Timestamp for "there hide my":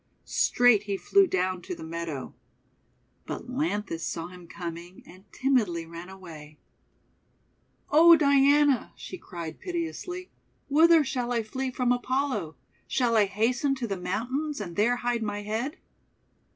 14.75-15.43